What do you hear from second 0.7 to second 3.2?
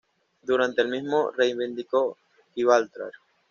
el mismo reivindicó Gibraltar.